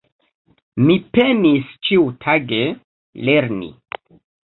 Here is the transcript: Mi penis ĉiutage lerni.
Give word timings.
Mi 0.87 0.95
penis 1.19 1.69
ĉiutage 1.89 2.65
lerni. 3.31 3.73